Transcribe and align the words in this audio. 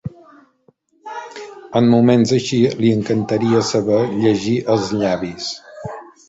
En 1.79 1.89
moments 1.91 2.33
així 2.37 2.61
li 2.79 2.91
encantaria 3.01 3.61
saber 3.69 3.99
llegir 4.25 4.57
els 4.79 4.89
llavis. 5.03 5.53